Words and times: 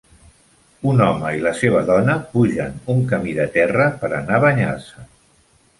un 0.91 1.03
home 1.07 1.33
i 1.39 1.43
la 1.43 1.51
seva 1.59 1.83
dona 1.91 2.15
pugen 2.33 2.75
un 2.97 3.05
camí 3.13 3.37
de 3.43 3.49
terra 3.61 3.89
per 4.05 4.13
anar 4.23 4.41
a 4.41 4.43
banyar-se. 4.49 5.09